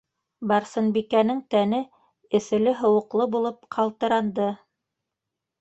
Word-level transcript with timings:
-Барсынбикәнең 0.51 1.43
тәне 1.55 1.83
эҫеле-һыуыҡлы 2.39 3.31
булып 3.37 3.71
ҡалтыранды. 3.77 4.49